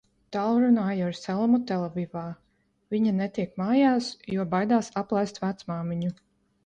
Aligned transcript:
Tālrunāju 0.35 1.03
ar 1.07 1.17
Selmu 1.17 1.59
Telavivā, 1.71 2.23
viņa 2.95 3.13
netiek 3.21 3.53
mājās, 3.63 4.09
jo 4.37 4.47
baidās 4.55 4.91
aplaist 5.03 5.43
vecmāmiņu. 5.45 6.13